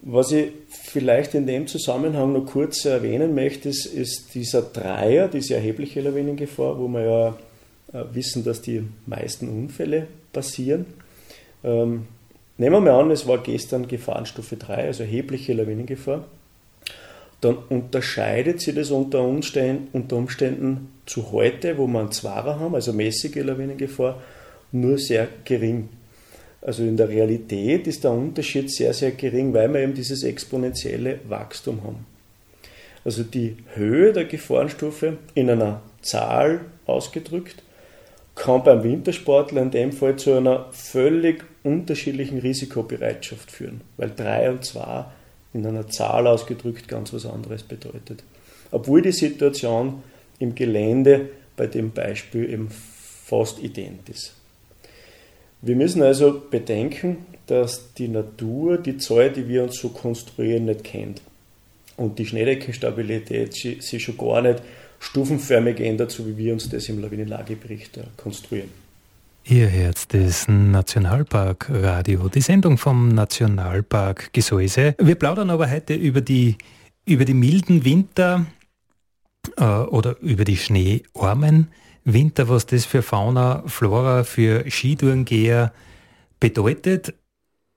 [0.00, 5.54] Was ich vielleicht in dem Zusammenhang noch kurz erwähnen möchte, ist, ist dieser Dreier, diese
[5.54, 7.28] erhebliche Lawinengefahr, wo wir ja
[7.92, 10.86] äh, wissen, dass die meisten Unfälle passieren.
[11.64, 12.06] Ähm,
[12.58, 16.24] nehmen wir mal an, es war gestern Gefahrenstufe 3, also erhebliche Lawinengefahr
[17.40, 22.74] dann unterscheidet sich das unter Umständen, unter Umständen zu heute, wo wir einen Zwarer haben,
[22.74, 24.20] also mäßige Lawinengefahr,
[24.72, 25.88] nur sehr gering.
[26.60, 31.20] Also in der Realität ist der Unterschied sehr, sehr gering, weil wir eben dieses exponentielle
[31.28, 32.06] Wachstum haben.
[33.04, 37.62] Also die Höhe der Gefahrenstufe in einer Zahl ausgedrückt
[38.34, 44.64] kann beim Wintersportler in dem Fall zu einer völlig unterschiedlichen Risikobereitschaft führen, weil 3 und
[44.64, 45.06] 2
[45.52, 48.22] in einer Zahl ausgedrückt ganz was anderes bedeutet.
[48.70, 50.02] Obwohl die Situation
[50.38, 54.34] im Gelände bei dem Beispiel eben fast ident ist.
[55.60, 60.84] Wir müssen also bedenken, dass die Natur die Zahl, die wir uns so konstruieren, nicht
[60.84, 61.20] kennt.
[61.96, 64.62] Und die Schneedeckenstabilität sich schon gar nicht
[65.00, 68.70] stufenförmig ändert, so wie wir uns das im Lawinenlagebericht konstruieren.
[69.44, 74.94] Ihr hört das Nationalparkradio, die Sendung vom Nationalpark Gesäuse.
[74.98, 76.56] Wir plaudern aber heute über die,
[77.06, 78.46] über die milden Winter
[79.56, 81.68] äh, oder über die schneearmen
[82.04, 85.72] Winter, was das für Fauna, Flora, für Skitourengeher
[86.40, 87.14] bedeutet,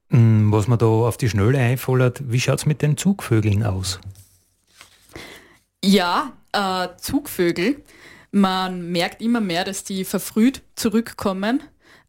[0.10, 2.21] hm, was man da auf die Schnelle einfordert.
[2.26, 4.00] Wie schaut es mit den Zugvögeln aus?
[5.84, 7.82] Ja, äh, Zugvögel
[8.32, 11.62] man merkt immer mehr, dass die verfrüht zurückkommen.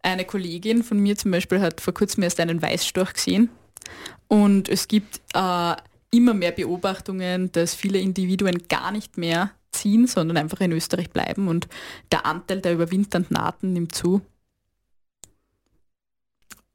[0.03, 3.51] Eine Kollegin von mir zum Beispiel hat vor kurzem erst einen Weißstorch gesehen.
[4.29, 5.75] Und es gibt äh,
[6.11, 11.49] immer mehr Beobachtungen, dass viele Individuen gar nicht mehr ziehen, sondern einfach in Österreich bleiben
[11.49, 11.69] und
[12.11, 14.21] der Anteil der überwinternden Arten nimmt zu.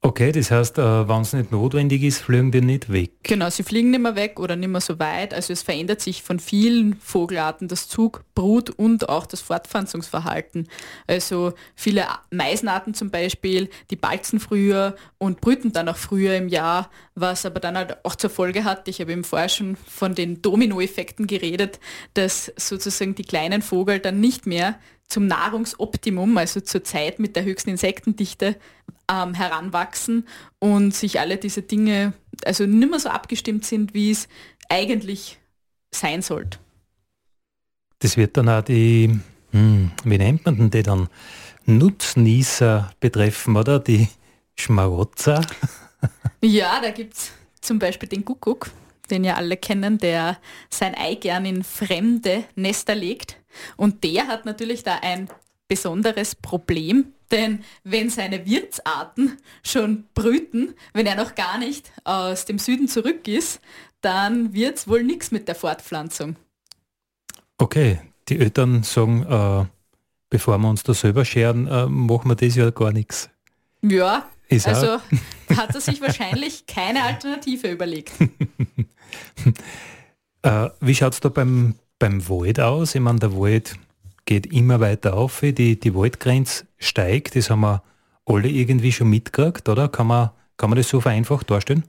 [0.01, 3.13] Okay, das heißt, äh, wenn es nicht notwendig ist, fliegen die nicht weg.
[3.23, 5.33] Genau, sie fliegen nicht mehr weg oder nicht mehr so weit.
[5.33, 10.67] Also es verändert sich von vielen Vogelarten das Zug, Brut und auch das Fortpflanzungsverhalten.
[11.07, 16.91] Also viele Meisenarten zum Beispiel, die balzen früher und brüten dann auch früher im Jahr,
[17.15, 20.43] was aber dann halt auch zur Folge hat, ich habe eben vorher schon von den
[20.43, 21.79] Dominoeffekten geredet,
[22.13, 27.43] dass sozusagen die kleinen Vogel dann nicht mehr zum Nahrungsoptimum, also zur Zeit mit der
[27.43, 28.57] höchsten Insektendichte,
[29.09, 30.27] ähm, heranwachsen
[30.59, 32.13] und sich alle diese Dinge
[32.45, 34.27] also nicht mehr so abgestimmt sind, wie es
[34.69, 35.39] eigentlich
[35.93, 36.59] sein sollte.
[37.99, 39.19] Das wird dann auch die,
[39.51, 41.09] hm, wie nennt man denn die dann,
[41.65, 43.79] Nutznießer betreffen, oder?
[43.79, 44.07] Die
[44.55, 45.45] Schmarotzer?
[46.41, 48.69] ja, da gibt es zum Beispiel den Kuckuck,
[49.07, 50.37] den ja alle kennen, der
[50.69, 53.37] sein Ei gern in fremde Nester legt.
[53.75, 55.29] Und der hat natürlich da ein
[55.67, 62.59] besonderes Problem, denn wenn seine Wirtsarten schon brüten, wenn er noch gar nicht aus dem
[62.59, 63.59] Süden zurück ist,
[64.01, 66.35] dann wird es wohl nichts mit der Fortpflanzung.
[67.57, 69.65] Okay, die Eltern sagen, äh,
[70.29, 73.29] bevor wir uns da selber scheren, äh, machen wir das ja gar nichts.
[73.81, 74.99] Ja, ist also
[75.55, 78.11] hat er sich wahrscheinlich keine Alternative überlegt.
[80.41, 82.95] äh, wie schaut es da beim, beim Wald aus?
[82.95, 83.75] Ich meine, der Wald
[84.25, 87.81] geht immer weiter auf, die, die Waldgrenze steigt, das haben wir
[88.25, 89.87] alle irgendwie schon mitgekriegt, oder?
[89.87, 91.83] Kann man, kann man das so vereinfacht darstellen?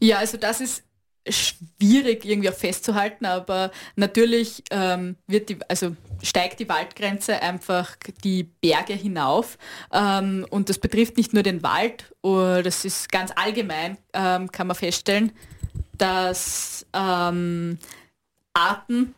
[0.00, 0.84] Ja, also das ist
[1.30, 8.44] schwierig irgendwie auch festzuhalten, aber natürlich ähm, wird die, also steigt die Waldgrenze einfach die
[8.44, 9.58] Berge hinauf
[9.92, 14.66] ähm, und das betrifft nicht nur den Wald, oh, das ist ganz allgemein, ähm, kann
[14.66, 15.32] man feststellen,
[15.96, 17.78] dass ähm,
[18.52, 19.14] Arten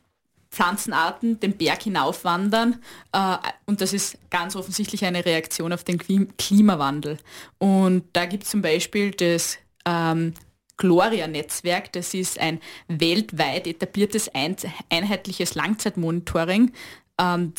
[0.50, 5.98] Pflanzenarten den Berg hinaufwandern äh, und das ist ganz offensichtlich eine Reaktion auf den
[6.36, 7.18] Klimawandel.
[7.58, 10.34] Und da gibt es zum Beispiel das ähm,
[10.80, 16.72] Gloria-Netzwerk, das ist ein weltweit etabliertes einheitliches Langzeitmonitoring.
[17.20, 17.52] Ähm,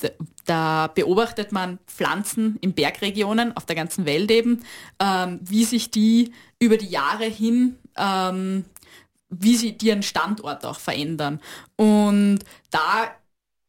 [0.46, 4.64] da beobachtet man Pflanzen in Bergregionen auf der ganzen Welt eben,
[5.00, 8.66] ähm, wie sich die über die Jahre hin ähm,
[9.32, 11.40] wie sie ihren Standort auch verändern.
[11.78, 13.16] Und da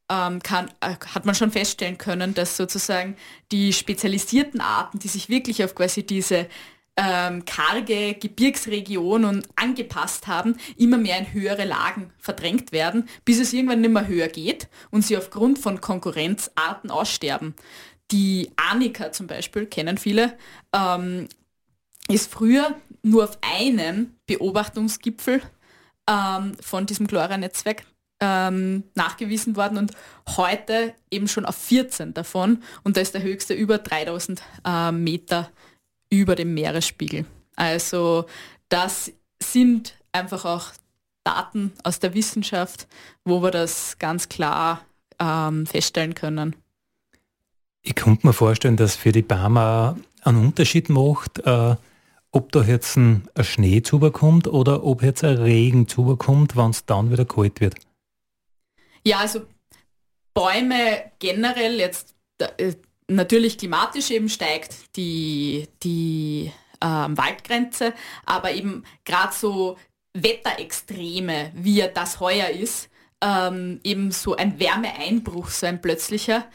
[0.08, 3.16] kann, äh, hat man schon feststellen können, dass sozusagen
[3.50, 6.48] die spezialisierten Arten, die sich wirklich auf quasi diese
[6.96, 13.52] ähm, karge Gebirgsregion und angepasst haben, immer mehr in höhere Lagen verdrängt werden, bis es
[13.52, 17.54] irgendwann nicht mehr höher geht und sie aufgrund von Konkurrenzarten aussterben.
[18.10, 20.36] Die Arnika zum Beispiel, kennen viele,
[20.74, 21.28] ähm,
[22.08, 25.40] ist früher nur auf einem Beobachtungsgipfel
[26.08, 27.84] ähm, von diesem Glora-Netzwerk
[28.20, 29.92] ähm, nachgewiesen worden und
[30.36, 35.50] heute eben schon auf 14 davon und da ist der höchste über 3000 äh, Meter
[36.12, 37.24] über dem Meeresspiegel.
[37.56, 38.26] Also
[38.68, 39.10] das
[39.42, 40.66] sind einfach auch
[41.24, 42.86] Daten aus der Wissenschaft,
[43.24, 44.84] wo wir das ganz klar
[45.18, 46.54] ähm, feststellen können.
[47.80, 51.76] Ich könnte mir vorstellen, dass für die Barmer einen Unterschied macht, äh,
[52.30, 56.84] ob da jetzt ein, ein Schnee zubekommt oder ob jetzt ein Regen zubekommt, wenn es
[56.84, 57.76] dann wieder kalt wird.
[59.02, 59.46] Ja, also
[60.34, 62.74] Bäume generell jetzt äh,
[63.08, 69.76] natürlich klimatisch eben steigt die, die ähm, Waldgrenze, aber eben gerade so
[70.14, 72.90] Wetterextreme, wie das heuer ist,
[73.22, 76.46] ähm, eben so ein Wärmeeinbruch, so ein plötzlicher,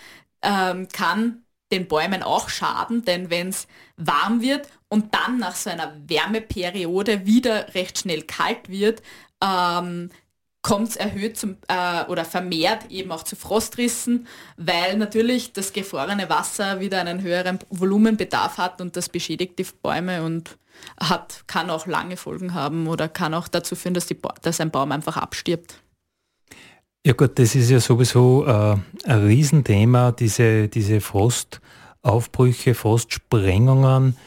[0.41, 5.69] ähm, kann den Bäumen auch schaden, denn wenn es warm wird und dann nach so
[5.69, 9.01] einer Wärmeperiode wieder recht schnell kalt wird,
[9.43, 10.09] ähm,
[10.67, 14.27] kommt es erhöht zum, äh, oder vermehrt eben auch zu Frostrissen,
[14.57, 20.23] weil natürlich das gefrorene Wasser wieder einen höheren Volumenbedarf hat und das beschädigt die Bäume
[20.23, 20.57] und
[20.99, 24.69] hat, kann auch lange Folgen haben oder kann auch dazu führen, dass, die, dass ein
[24.69, 25.81] Baum einfach abstirbt.
[27.05, 28.75] Ja gut, das ist ja sowieso äh,
[29.05, 34.17] ein Riesenthema, diese, diese Frostaufbrüche, Frostsprengungen.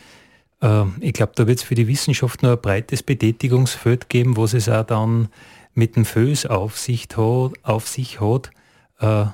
[0.62, 4.44] Äh, ich glaube, da wird es für die Wissenschaft nur ein breites Betätigungsfeld geben, wo
[4.44, 5.28] es auch dann
[5.74, 8.50] mit dem Föß auf sich hat, auf sich hat
[8.98, 9.26] äh,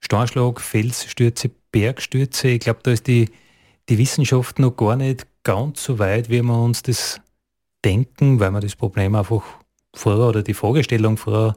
[0.00, 2.48] Steinschlag, Felsstürze, Bergstürze.
[2.48, 3.30] Ich glaube, da ist die,
[3.88, 7.20] die Wissenschaft noch gar nicht ganz so weit, wie wir uns das
[7.84, 9.42] denken, weil wir das Problem einfach
[9.94, 11.56] vorher oder die Fragestellung vorher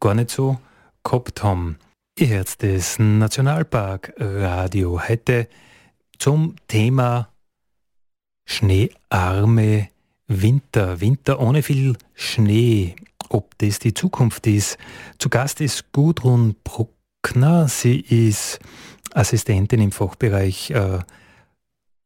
[0.00, 0.58] gar nicht so
[1.04, 1.78] gehabt haben.
[2.18, 5.48] Ihr hört das Nationalpark Radio heute
[6.18, 7.28] zum Thema
[8.46, 9.88] schneearme
[10.26, 11.00] Winter.
[11.00, 12.96] Winter ohne viel Schnee
[13.28, 14.78] ob das die Zukunft ist.
[15.18, 17.68] Zu Gast ist Gudrun Bruckner.
[17.68, 18.58] Sie ist
[19.12, 20.98] Assistentin im Fachbereich äh,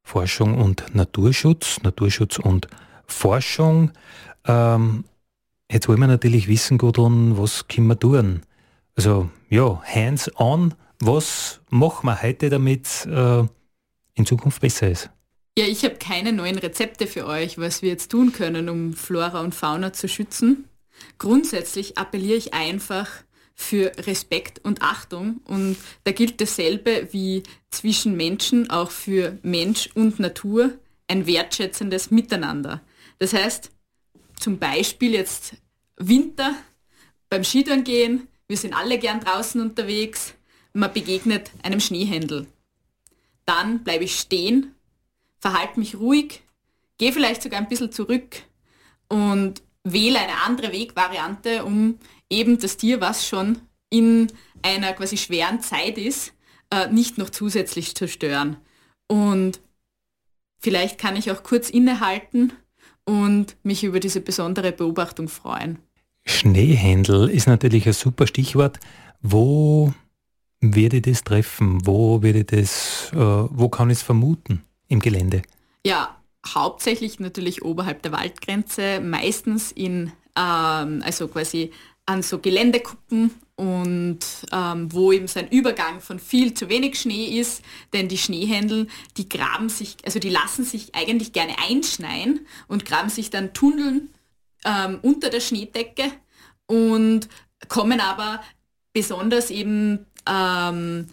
[0.02, 2.68] Forschung und Naturschutz, Naturschutz und
[3.06, 3.92] Forschung.
[4.46, 5.04] Ähm,
[5.70, 8.42] jetzt wollen wir natürlich wissen, Gudrun, was können wir tun?
[8.96, 13.44] Also ja, hands-on, was machen wir heute, damit äh,
[14.14, 15.10] in Zukunft besser ist?
[15.58, 19.40] Ja, ich habe keine neuen Rezepte für euch, was wir jetzt tun können, um Flora
[19.40, 20.64] und Fauna zu schützen.
[21.18, 23.08] Grundsätzlich appelliere ich einfach
[23.54, 30.18] für Respekt und Achtung und da gilt dasselbe wie zwischen Menschen, auch für Mensch und
[30.18, 32.80] Natur, ein wertschätzendes Miteinander.
[33.18, 33.70] Das heißt,
[34.38, 35.56] zum Beispiel jetzt
[35.96, 36.54] Winter
[37.28, 40.34] beim Skitouren gehen, wir sind alle gern draußen unterwegs,
[40.72, 42.46] man begegnet einem Schneehändel.
[43.44, 44.74] Dann bleibe ich stehen,
[45.38, 46.42] verhalte mich ruhig,
[46.96, 48.42] gehe vielleicht sogar ein bisschen zurück
[49.08, 54.30] und wähle eine andere Wegvariante, um eben das Tier, was schon in
[54.62, 56.32] einer quasi schweren Zeit ist,
[56.70, 58.56] äh, nicht noch zusätzlich zu stören.
[59.08, 59.60] Und
[60.58, 62.52] vielleicht kann ich auch kurz innehalten
[63.04, 65.78] und mich über diese besondere Beobachtung freuen.
[66.24, 68.78] Schneehändel ist natürlich ein super Stichwort.
[69.22, 69.92] Wo
[70.60, 71.84] werde ich das treffen?
[71.86, 75.42] Wo werde das, äh, wo kann ich es vermuten im Gelände?
[75.84, 81.72] Ja, hauptsächlich natürlich oberhalb der Waldgrenze, meistens in, ähm, also quasi
[82.06, 84.20] an so Geländekuppen und
[84.52, 88.88] ähm, wo eben so ein Übergang von viel zu wenig Schnee ist, denn die Schneehändel,
[89.16, 94.08] die graben sich, also die lassen sich eigentlich gerne einschneien und graben sich dann Tunneln
[94.64, 96.10] ähm, unter der Schneedecke
[96.66, 97.28] und
[97.68, 98.42] kommen aber
[98.92, 101.06] besonders eben ähm,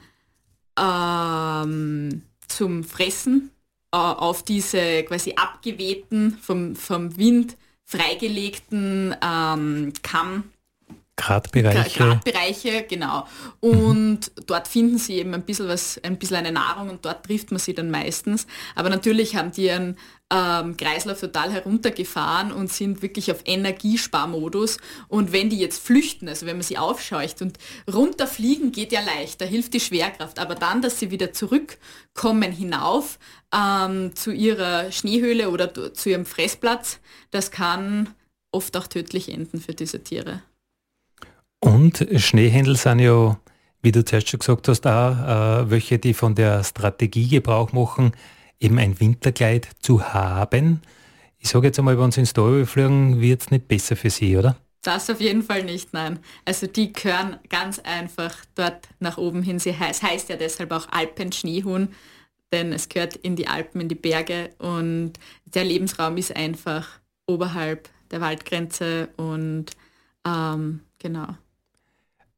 [0.80, 3.52] ähm, zum Fressen
[3.92, 10.44] auf diese quasi abgewehten, vom, vom Wind freigelegten ähm, Kamm.
[11.16, 11.98] Gradbereiche.
[11.98, 13.28] Gradbereiche, genau.
[13.60, 14.46] Und mhm.
[14.46, 17.60] dort finden sie eben ein bisschen was, ein bisschen eine Nahrung und dort trifft man
[17.60, 18.46] sie dann meistens.
[18.76, 19.98] Aber natürlich haben die ihren
[20.34, 24.78] ähm, Kreislauf total heruntergefahren und sind wirklich auf Energiesparmodus.
[25.08, 27.58] Und wenn die jetzt flüchten, also wenn man sie aufscheucht und
[27.92, 30.40] runterfliegen geht ja leicht, da hilft die Schwerkraft.
[30.40, 33.20] Aber dann, dass sie wieder zurückkommen hinauf
[33.54, 37.00] ähm, zu ihrer Schneehöhle oder zu ihrem Fressplatz,
[37.32, 38.10] das kann
[38.52, 40.42] oft auch tödlich enden für diese Tiere.
[41.60, 43.40] Und Schneehändel sind ja,
[43.82, 48.12] wie du zuerst schon gesagt hast, auch äh, welche, die von der Strategie Gebrauch machen,
[48.60, 50.82] eben ein Winterkleid zu haben.
[51.40, 54.38] Ich sage jetzt einmal, wenn sie ins Tal fliegen, wird es nicht besser für sie,
[54.38, 54.58] oder?
[54.82, 56.20] Das auf jeden Fall nicht, nein.
[56.46, 59.60] Also die gehören ganz einfach dort nach oben hin.
[59.60, 61.90] Sie heißt, heißt ja deshalb auch Alpenschneehuhn,
[62.52, 65.14] denn es gehört in die Alpen, in die Berge und
[65.46, 66.88] der Lebensraum ist einfach
[67.26, 69.66] oberhalb der Waldgrenze und
[70.26, 71.36] ähm, genau.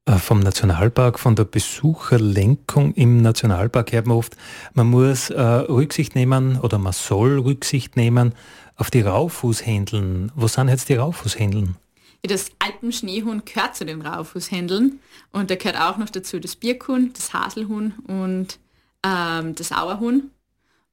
[0.09, 4.35] Äh, vom Nationalpark, von der Besucherlenkung im Nationalpark hört man oft,
[4.73, 8.33] man muss äh, Rücksicht nehmen oder man soll Rücksicht nehmen
[8.75, 10.31] auf die Raufußhändeln.
[10.35, 11.75] Wo sind jetzt die Raufußhändeln?
[12.23, 14.99] Das Alpenschneehuhn gehört zu den Raufußhändeln
[15.31, 18.57] und da gehört auch noch dazu das Birkhuhn, das Haselhuhn und
[19.05, 20.31] ähm, das Auerhuhn.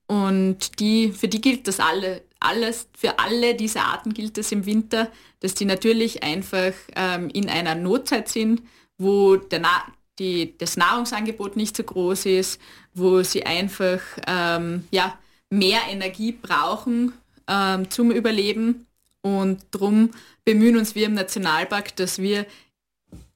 [0.09, 4.66] Und die, für die gilt das alle, alles, für alle diese Arten gilt es im
[4.66, 5.09] Winter,
[5.40, 8.61] dass die natürlich einfach ähm, in einer Notzeit sind,
[8.98, 9.85] wo der Na
[10.18, 12.61] die, das Nahrungsangebot nicht so groß ist,
[12.94, 15.18] wo sie einfach ähm, ja,
[15.50, 17.12] mehr Energie brauchen
[17.46, 18.87] ähm, zum Überleben.
[19.22, 20.11] Und darum
[20.44, 22.46] bemühen uns wir im Nationalpark, dass wir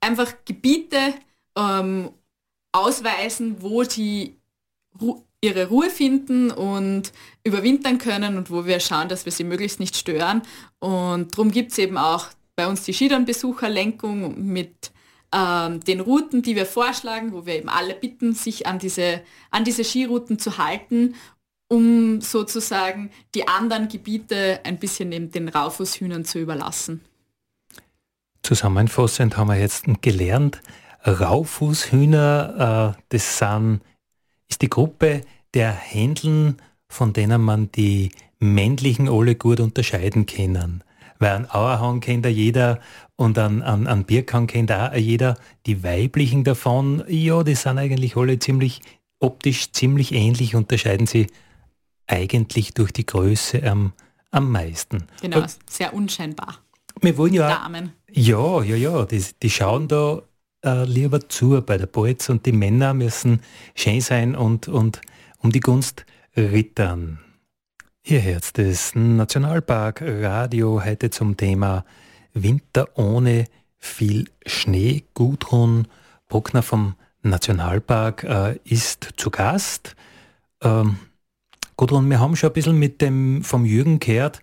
[0.01, 1.15] einfach Gebiete
[1.57, 2.11] ähm,
[2.73, 4.37] ausweisen, wo sie
[5.01, 7.13] ru ihre Ruhe finden und
[7.45, 10.43] überwintern können und wo wir schauen, dass wir sie möglichst nicht stören.
[10.81, 14.93] Und darum gibt es eben auch bei uns die Skidernbesucherlenkung mit
[15.35, 19.65] ähm, den Routen, die wir vorschlagen, wo wir eben alle bitten, sich an diese, an
[19.65, 21.15] diese Skirouten zu halten,
[21.69, 27.01] um sozusagen die anderen Gebiete ein bisschen eben den Raufußhühnern zu überlassen.
[28.43, 30.61] Zusammenfassend haben wir jetzt gelernt,
[31.07, 33.81] Raufußhühner, äh, das sind,
[34.49, 35.23] ist die Gruppe
[35.55, 40.83] der Händeln, von denen man die männlichen alle gut unterscheiden können
[41.21, 42.81] weil an Auerhahn kennt ja jeder
[43.15, 45.37] und an, an, an Birkhahn kennt auch jeder.
[45.67, 48.81] Die weiblichen davon, ja, die sind eigentlich alle ziemlich
[49.21, 51.29] optisch ziemlich ähnlich, unterscheiden sie
[52.07, 53.93] eigentlich durch die Größe am,
[54.31, 55.05] am meisten.
[55.21, 56.57] Genau, sehr unscheinbar.
[57.01, 57.49] Wir wollen ja.
[57.49, 57.93] Damen.
[58.11, 60.23] Ja, ja, ja, die, die schauen da
[60.65, 63.41] äh, lieber zu bei der Bolz und die Männer müssen
[63.75, 65.01] schön sein und, und
[65.39, 66.05] um die Gunst
[66.37, 67.21] rittern.
[68.03, 71.85] Ihr Herz des Nationalpark Radio heute zum Thema
[72.33, 73.45] Winter ohne
[73.77, 75.05] viel Schnee.
[75.13, 75.87] Gudrun
[76.29, 79.97] Bruckner vom Nationalpark äh, ist zu Gast.
[80.63, 80.97] Ähm,
[81.77, 84.41] Gudrun, wir haben schon ein bisschen mit dem vom Jürgen gehört,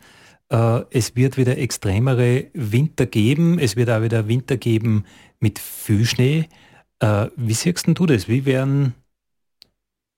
[0.50, 3.58] äh, es wird wieder extremere Winter geben.
[3.58, 5.06] Es wird auch wieder Winter geben
[5.40, 6.48] mit viel Schnee.
[7.00, 8.28] Äh, wie siehst du das?
[8.28, 8.94] Wie, werden,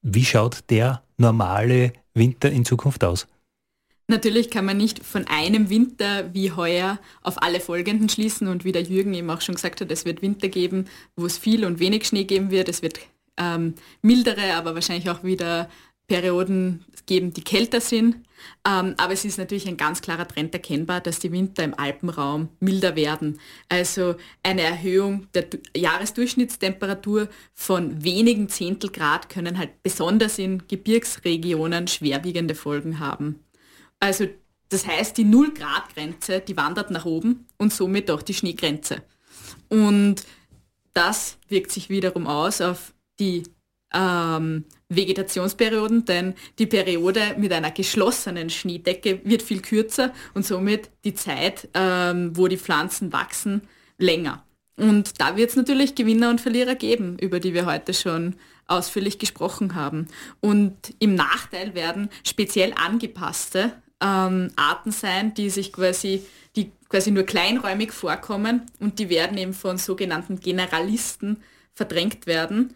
[0.02, 3.28] wie schaut der normale Winter in Zukunft aus?
[4.07, 8.72] Natürlich kann man nicht von einem Winter wie heuer auf alle folgenden schließen und wie
[8.72, 10.86] der Jürgen eben auch schon gesagt hat, es wird Winter geben,
[11.16, 12.70] wo es viel und wenig Schnee geben wird.
[12.70, 12.99] Es wird
[13.38, 15.70] ähm, mildere, aber wahrscheinlich auch wieder
[16.07, 18.16] Perioden geben, die kälter sind.
[18.66, 22.50] Ähm, aber es ist natürlich ein ganz klarer Trend erkennbar, dass die Winter im Alpenraum
[22.60, 23.40] milder werden.
[23.70, 32.56] Also eine Erhöhung der Jahresdurchschnittstemperatur von wenigen Zehntel Grad können halt besonders in Gebirgsregionen schwerwiegende
[32.56, 33.40] Folgen haben.
[34.00, 34.28] Also
[34.72, 39.02] Das heißt, die Null-Grad-Grenze, die wandert nach oben und somit auch die Schneegrenze.
[39.68, 40.24] Und
[40.94, 43.44] das wirkt sich wiederum aus auf die
[43.94, 51.14] ähm, Vegetationsperioden, denn die Periode mit einer geschlossenen Schneedecke wird viel kürzer und somit die
[51.14, 53.62] Zeit, ähm, wo die Pflanzen wachsen,
[53.98, 54.44] länger.
[54.78, 58.36] Und da wird es natürlich Gewinner und Verlierer geben, über die wir heute schon
[58.66, 60.08] ausführlich gesprochen haben.
[60.40, 66.26] Und im Nachteil werden speziell angepasste ähm, Arten sein, die sich quasi,
[66.56, 72.76] die quasi nur kleinräumig vorkommen und die werden eben von sogenannten Generalisten verdrängt werden.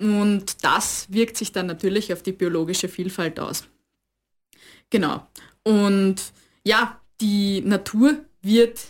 [0.00, 3.64] Und das wirkt sich dann natürlich auf die biologische Vielfalt aus.
[4.90, 5.26] Genau.
[5.62, 6.16] Und
[6.64, 8.80] ja, die Natur wird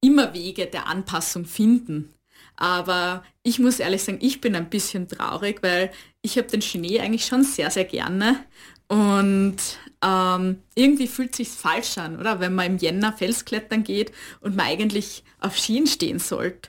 [0.00, 2.14] immer Wege der Anpassung finden.
[2.56, 5.90] Aber ich muss ehrlich sagen, ich bin ein bisschen traurig, weil
[6.22, 8.44] ich habe den Schnee eigentlich schon sehr, sehr gerne.
[8.88, 9.56] Und
[10.02, 12.38] ähm, irgendwie fühlt sich falsch an, oder?
[12.38, 16.68] Wenn man im Jänner Felsklettern geht und man eigentlich auf Skien stehen sollte.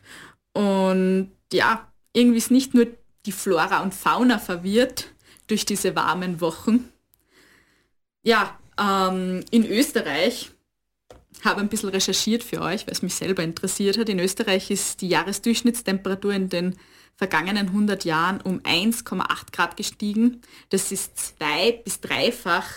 [0.54, 2.88] Und ja, irgendwie ist nicht nur
[3.26, 5.08] die Flora und Fauna verwirrt
[5.48, 6.90] durch diese warmen Wochen.
[8.24, 10.52] Ja, ähm, in Österreich
[11.44, 14.10] habe ein bisschen recherchiert für euch, weil es mich selber interessiert hat.
[14.10, 16.76] In Österreich ist die Jahresdurchschnittstemperatur in den
[17.16, 20.42] vergangenen 100 Jahren um 1,8 Grad gestiegen.
[20.70, 22.68] Das ist zwei bis dreifach,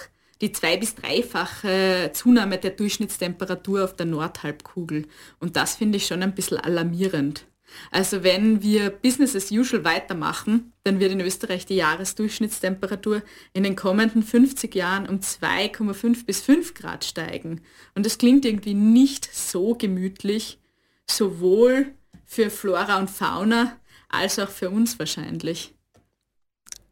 [0.41, 5.07] die zwei bis dreifache Zunahme der Durchschnittstemperatur auf der Nordhalbkugel.
[5.41, 7.47] Und das finde ich schon ein bisschen alarmierend.
[7.91, 13.77] Also wenn wir Business as usual weitermachen, dann wird in Österreich die Jahresdurchschnittstemperatur in den
[13.77, 17.61] kommenden 50 Jahren um 2,5 bis 5 Grad steigen.
[17.95, 20.59] Und das klingt irgendwie nicht so gemütlich,
[21.07, 21.95] sowohl
[22.25, 23.77] für Flora und Fauna
[24.09, 25.75] als auch für uns wahrscheinlich.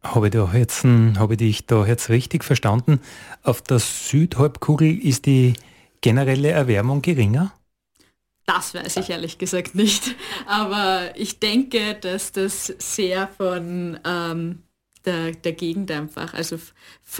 [0.03, 3.01] Habe ich, da jetzt, habe ich dich da jetzt richtig verstanden?
[3.43, 5.53] Auf der Südhalbkugel ist die
[6.01, 7.51] generelle Erwärmung geringer?
[8.47, 10.15] Das weiß ich ehrlich gesagt nicht.
[10.45, 14.63] Aber ich denke, dass das sehr von ähm,
[15.05, 16.57] der, der Gegend einfach, also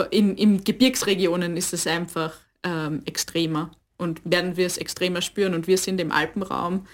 [0.10, 5.54] in, in Gebirgsregionen ist es einfach ähm, extremer und werden wir es extremer spüren.
[5.54, 6.88] Und wir sind im Alpenraum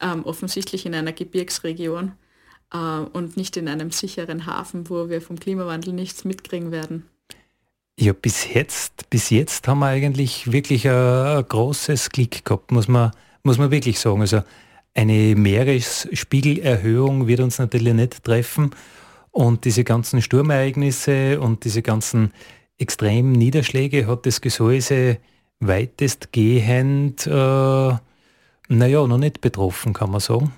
[0.00, 2.12] ähm, offensichtlich in einer Gebirgsregion
[2.72, 7.08] äh, und nicht in einem sicheren Hafen, wo wir vom Klimawandel nichts mitkriegen werden.
[7.98, 12.86] Ja, bis jetzt, bis jetzt haben wir eigentlich wirklich ein, ein großes Glück gehabt, muss
[12.86, 13.10] man
[13.42, 14.20] muss man wirklich sagen.
[14.20, 14.42] Also
[14.94, 18.70] eine Meeresspiegelerhöhung wird uns natürlich nicht treffen.
[19.30, 22.32] Und diese ganzen Sturmereignisse und diese ganzen
[22.78, 25.18] extremen Niederschläge hat das Gesäuse
[25.60, 27.30] weitestgehend, äh,
[28.68, 30.52] naja, noch nicht betroffen, kann man sagen.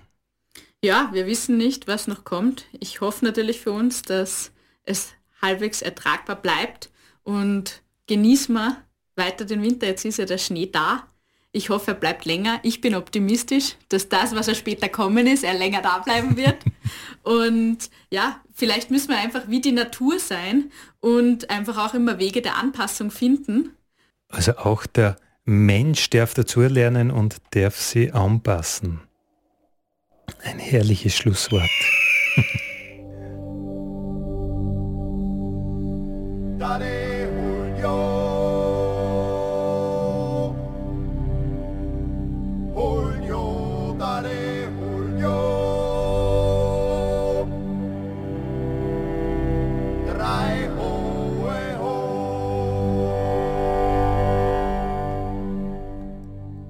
[0.83, 2.67] Ja, wir wissen nicht, was noch kommt.
[2.79, 4.51] Ich hoffe natürlich für uns, dass
[4.83, 6.91] es halbwegs ertragbar bleibt
[7.23, 8.77] und genießen wir
[9.17, 9.87] weiter den Winter.
[9.87, 11.07] Jetzt ist ja der Schnee da
[11.55, 12.59] ich hoffe, er bleibt länger.
[12.65, 16.57] Ich bin optimistisch, dass das, was er später kommen ist, er länger da bleiben wird.
[17.23, 17.79] und
[18.11, 22.57] ja, vielleicht müssen wir einfach wie die Natur sein und einfach auch immer Wege der
[22.57, 23.71] Anpassung finden.
[24.29, 29.01] Also auch der Mensch darf dazulernen und darf sie anpassen.
[30.43, 31.71] Ein herrliches Schlusswort.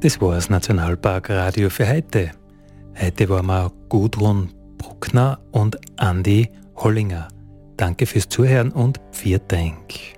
[0.05, 2.31] Das war das Nationalparkradio für heute.
[3.01, 7.29] Heute waren wir Gudrun Bruckner und Andi Hollinger.
[7.79, 10.14] Danke fürs Zuhören und vielen Dank.